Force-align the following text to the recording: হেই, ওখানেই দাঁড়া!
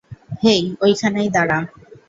হেই, 0.43 0.61
ওখানেই 0.83 1.29
দাঁড়া! 1.35 1.57